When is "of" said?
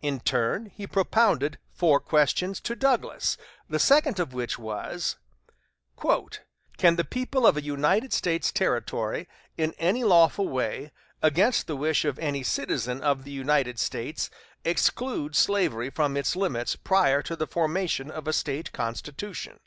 4.20-4.32, 7.44-7.56, 12.04-12.16, 13.02-13.24, 18.08-18.28